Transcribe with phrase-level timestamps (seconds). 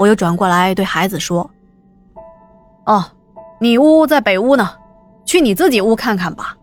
[0.00, 1.48] 我又转过来对孩子说
[2.86, 3.04] ：“哦，
[3.60, 4.70] 你屋在北屋呢，
[5.26, 6.56] 去你自己屋看看吧。”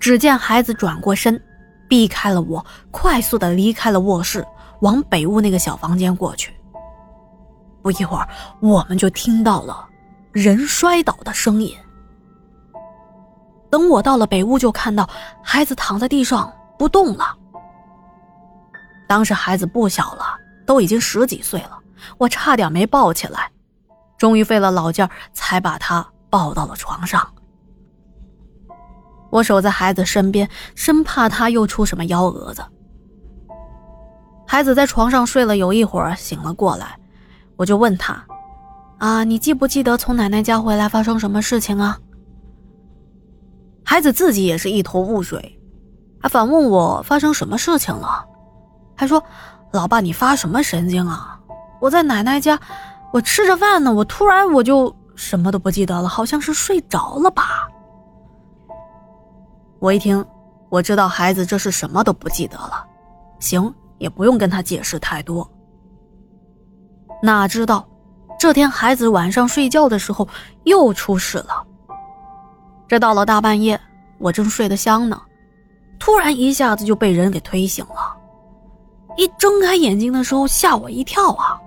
[0.00, 1.40] 只见孩子转过身，
[1.88, 4.44] 避开了我，快速的离开了卧室，
[4.80, 6.52] 往北屋那个小房间过去。
[7.82, 8.28] 不一会儿，
[8.60, 9.86] 我们就听到了
[10.32, 11.72] 人摔倒的声音。
[13.70, 15.08] 等我到了北屋，就看到
[15.40, 17.26] 孩子躺在地上不动了。
[19.06, 20.36] 当时孩子不小了，
[20.68, 21.78] 都已经十几岁了，
[22.18, 23.50] 我差点没抱起来，
[24.18, 27.26] 终于费了老劲儿才把他抱到了床上。
[29.30, 32.62] 我守在孩子身边，生怕他又出什么幺蛾子。
[34.46, 36.98] 孩子在床上睡了有一会儿，醒了过来，
[37.56, 38.22] 我就问他
[39.00, 41.98] ：“啊，你记不记得从奶奶家回来发生什么事情啊？”
[43.82, 45.58] 孩子自己也是一头雾水，
[46.20, 48.26] 还反问我发生什么事情了，
[48.94, 49.22] 还说
[49.72, 51.38] ：“老爸，你发什么神经啊？
[51.80, 52.58] 我在奶奶家，
[53.12, 57.68] 我吃着饭呢，我突然我就什么都不记得了，好像是睡着了吧。”
[59.78, 60.24] 我一听，
[60.70, 62.84] 我知道孩子这是什么都不记得了，
[63.38, 65.48] 行，也不用跟他解释太多。
[67.22, 67.86] 哪知道，
[68.40, 70.26] 这天孩子晚上睡觉的时候
[70.64, 71.64] 又出事了。
[72.88, 73.78] 这到了大半夜，
[74.18, 75.20] 我正睡得香呢，
[75.98, 78.07] 突然一下子就被人给推醒了。
[79.18, 81.60] 一睁开眼睛的时候，吓我一跳啊！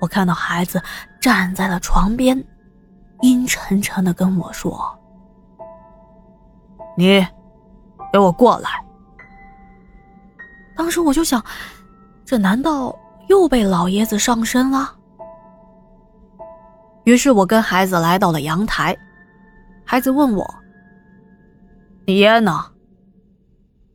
[0.00, 0.82] 我看到孩子
[1.20, 2.42] 站在了床边，
[3.20, 4.98] 阴沉沉的跟我说。
[6.96, 7.24] 你，
[8.10, 8.70] 给我过来！
[10.74, 11.44] 当时我就想，
[12.24, 12.98] 这难道
[13.28, 14.96] 又被老爷子上身了？
[17.04, 18.96] 于是我跟孩子来到了阳台，
[19.84, 20.54] 孩子问我
[22.06, 22.64] ：“你烟呢？”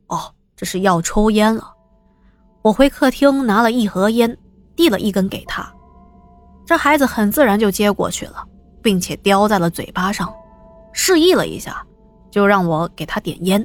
[0.06, 1.73] 哦，这是要抽烟了。
[2.64, 4.34] 我回客厅拿了一盒烟，
[4.74, 5.70] 递了一根给他，
[6.64, 8.42] 这孩子很自然就接过去了，
[8.82, 10.32] 并且叼在了嘴巴上，
[10.90, 11.84] 示意了一下。
[12.30, 13.64] 就让我给他点烟。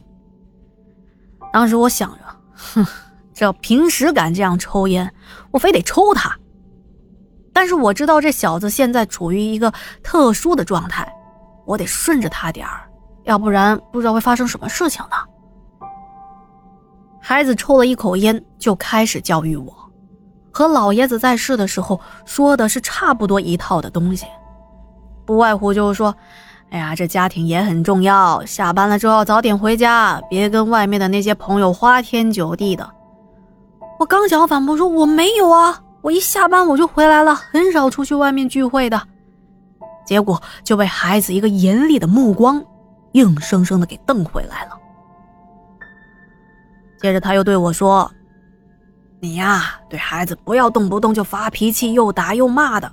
[1.51, 2.23] 当时我想着，
[2.53, 2.85] 哼，
[3.33, 5.11] 这平时敢这样抽烟，
[5.49, 6.38] 我非得抽他。
[7.51, 9.73] 但是我知道这小子现在处于一个
[10.03, 11.11] 特殊的状态，
[11.65, 12.88] 我得顺着他点儿，
[13.23, 15.17] 要不然不知道会发生什么事情呢。
[17.29, 19.72] 孩子抽了一口烟，就开始教育我，
[20.50, 24.25] 和老爷子在世的时候说的是差不多一套的东西，
[25.28, 26.16] 不外乎就是说。
[26.72, 28.44] 哎呀，这家庭也很重要。
[28.45, 32.89] 下班了之后早点回家，别跟外面的那些朋友花天酒地的。
[34.00, 39.00] 我刚想反驳说我没有啊，我一下班我就回来了，很少出去外面聚会的。
[40.03, 42.66] 结果就被孩子一个严厉的目光
[43.12, 44.72] 硬生生的给瞪回来了。
[47.01, 48.11] 接着他又对我说
[49.19, 52.91] ：“你呀，对孩子不要动不动就发脾气，又打又骂的。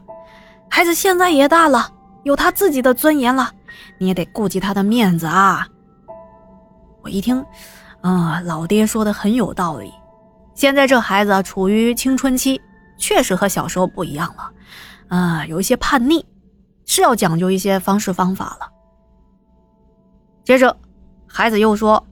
[0.68, 1.92] 孩子现在也大了，
[2.24, 3.52] 有他自己的尊严了。”
[3.98, 5.66] 你也得顾及他的面子啊！
[7.02, 7.44] 我一听，
[8.00, 9.92] 啊，老爹说的很有道理。
[10.54, 12.60] 现在这孩子处于青春期，
[12.96, 14.50] 确实和小时候不一样了，
[15.08, 16.24] 啊，有一些叛逆，
[16.86, 18.70] 是要讲究一些方式方法了。
[20.42, 20.74] 接着，
[21.26, 22.02] 孩子又说：“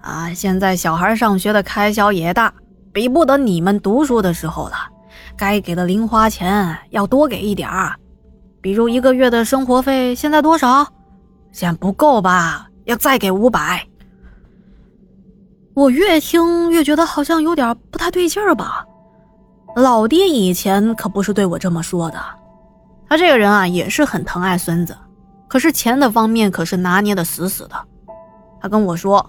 [0.00, 2.52] 啊，现在小孩上学的开销也大，
[2.92, 4.76] 比不得你们读书的时候了，
[5.36, 7.94] 该给的零花钱要多给一点儿。”
[8.62, 10.86] 比如一个月的生活费现在多少？
[11.50, 12.68] 嫌不够吧？
[12.84, 13.86] 要再给五百。
[15.72, 18.84] 我越听越觉得好像有点不太对劲儿吧。
[19.76, 22.18] 老爹以前可不是对我这么说的，
[23.08, 24.94] 他这个人啊也是很疼爱孙子，
[25.48, 27.74] 可是钱的方面可是拿捏的死死的。
[28.60, 29.24] 他跟我说，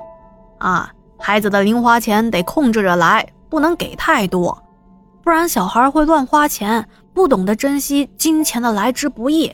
[0.62, 4.64] 啊，孩子的零花钱得控制着来，不能给太多，
[5.24, 6.88] 不然小孩会乱花钱。
[7.14, 9.54] 不懂得珍惜金钱的来之不易，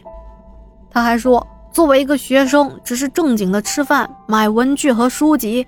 [0.91, 5.65] 他还说，作为一个学生，只是正经的吃饭、买文具和书籍，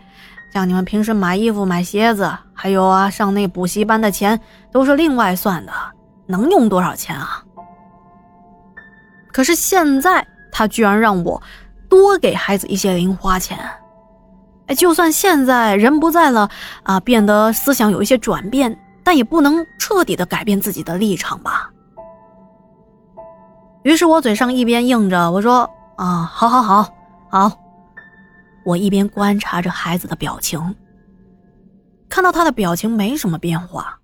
[0.53, 4.39] 像你们平时买衣服、买鞋子，还有啊上那补习班的钱，
[4.71, 5.73] 都是另外算的，
[6.27, 7.43] 能用多少钱啊？
[9.31, 11.41] 可是现在他居然让我
[11.89, 13.57] 多给孩子一些零花钱，
[14.69, 16.47] 哎，就算现在人不在了
[16.83, 21.71] 啊，变得思想有一些转变，但也不能彻底的改变自己的立场吧？
[23.81, 25.67] 于是我嘴上一边应着，我说
[25.97, 26.87] ：“啊，好，好，好，
[27.29, 27.51] 好。”
[28.63, 30.75] 我一边观察着孩子的表情，
[32.07, 33.97] 看到他的表情没什么变化，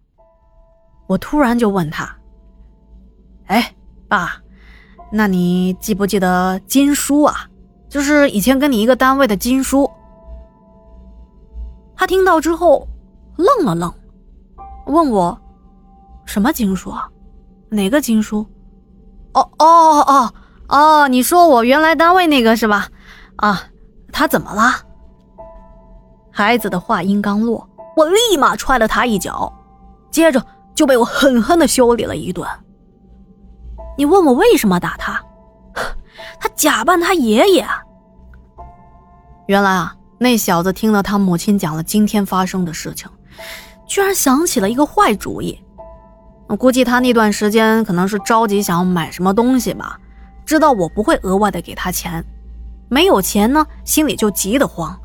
[1.06, 2.10] 我突然就问他
[3.46, 3.72] ：“哎，
[4.08, 4.38] 爸，
[5.12, 7.48] 那你记不记得金叔啊？
[7.88, 9.88] 就是以前跟你一个单位的金叔。”
[12.06, 12.88] 他听到之后
[13.36, 13.92] 愣了愣，
[14.86, 15.36] 问我
[16.24, 17.10] ：“什么经书啊？
[17.70, 18.46] 哪个经书？
[19.34, 19.66] 哦哦
[20.06, 20.34] 哦
[20.68, 21.08] 哦！
[21.08, 22.88] 你说我原来单位那个是吧？
[23.38, 23.60] 啊，
[24.14, 24.72] 他怎么了？
[26.30, 27.68] 孩子的话音刚落，
[27.98, 29.52] 我立马踹了他一脚，
[30.12, 30.40] 接着
[30.76, 32.48] 就被我狠狠的修理了一顿。
[33.98, 35.20] 你问我为什么打他？
[36.40, 37.66] 他假扮他爷爷。
[39.48, 39.96] 原来啊，
[40.26, 43.08] 那小子听了他母亲讲了今天发生的事情，
[43.88, 45.62] 居然想起了一个坏主意。
[46.48, 50.00] 我估计他那段时间可能是着急想要买什么东西吧，
[50.44, 52.26] 知道我不会额外的给他钱，
[52.90, 55.00] 没有钱呢，心里就急得慌，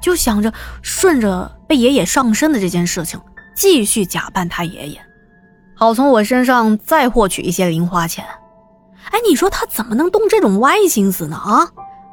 [0.00, 0.50] 就想着
[0.80, 3.20] 顺着被爷爷上身的这件事情，
[3.54, 4.98] 继续假扮他爷爷，
[5.74, 8.24] 好从我身上再获取一些零花钱。
[9.10, 11.36] 哎，你说他怎么能动这种歪心思呢？
[11.36, 11.68] 啊，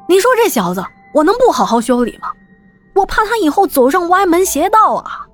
[0.06, 0.84] 你说这小子，
[1.14, 2.28] 我能不好好修理吗？
[3.02, 5.26] 我怕他以后走上歪门邪道啊。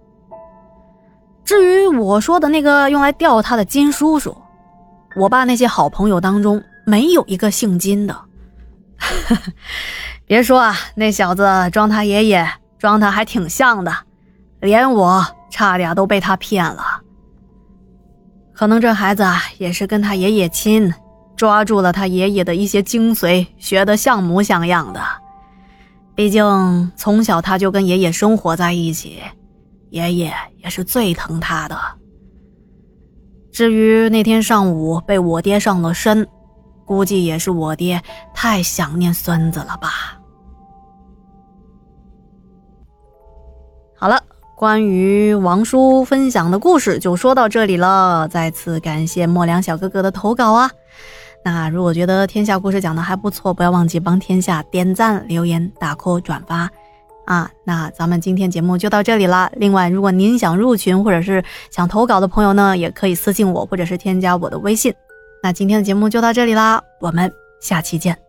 [1.44, 4.35] 至于我说的那个用来吊他的金叔叔，
[5.17, 8.17] 我爸那些好朋友当中没有一个姓金的。
[10.25, 12.49] 别说啊，那小子装他爷爷，
[12.79, 13.94] 装他还挺像的，
[14.61, 16.82] 连我差点都被他骗了。
[18.55, 20.93] 可能这孩子啊，也是跟他爷爷亲，
[21.37, 25.00] 抓住了他爷爷的一些精髓，学得像模像样的。
[26.19, 29.23] 毕竟从小他就跟爷爷生活在一起。
[29.91, 31.79] 爷爷也是最疼他的。
[33.53, 36.26] 至于那天上午被我爹上了身，
[36.85, 38.03] 估计也是我爹
[38.35, 40.19] 太想念孙子了吧。
[43.97, 44.20] 好了，
[44.56, 48.26] 关于王叔分享的故事就说到这里了。
[48.26, 50.69] 再次感谢莫良小哥哥的投稿啊！
[51.44, 56.69] 那如果觉得天下故事讲的还不错，不要忘记帮天下点赞、留言、打 call、转发。
[57.25, 59.50] 啊，那咱们今天节目就到这里啦。
[59.56, 64.94] 另外，如果您想入群或者是想投稿的朋友呢，也可以私信我，或者是添加我的微信。
[65.43, 67.31] 那今天的节目就到这里啦，我们
[67.61, 68.27] 下期见。